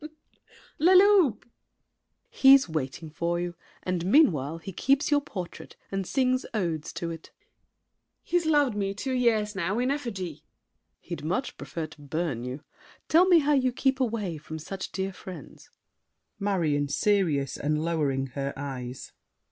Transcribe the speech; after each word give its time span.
[Laughing 0.01 0.17
more 0.17 0.55
heartily. 0.55 0.97
Leloup! 1.05 1.35
SAVERNY. 1.45 1.51
He's 2.31 2.67
waiting 2.69 3.09
for 3.11 3.39
you, 3.39 3.53
and 3.83 4.03
meanwhile 4.03 4.57
He 4.57 4.73
keeps 4.73 5.11
your 5.11 5.21
portrait 5.21 5.75
and 5.91 6.07
sings 6.07 6.43
odes 6.55 6.91
to 6.93 7.11
it. 7.11 7.29
MARION. 7.29 7.51
He's 8.23 8.45
loved 8.47 8.75
me 8.75 8.95
two 8.95 9.13
years 9.13 9.53
now, 9.55 9.77
in 9.77 9.91
effigy. 9.91 10.37
SAVERNY. 10.37 10.43
He'd 11.01 11.23
much 11.23 11.55
prefer 11.55 11.85
to 11.85 12.01
burn 12.01 12.43
you. 12.43 12.63
Tell 13.09 13.27
me 13.27 13.37
how 13.41 13.53
You 13.53 13.71
keep 13.71 13.99
away 13.99 14.37
from 14.39 14.57
such 14.57 14.91
dear 14.91 15.13
friends. 15.13 15.69
MARION 16.39 16.87
(serious, 16.87 17.55
and 17.55 17.85
lowering 17.85 18.25
her 18.33 18.53
eyes). 18.57 19.11